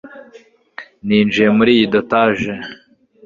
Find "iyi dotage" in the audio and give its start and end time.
1.77-2.51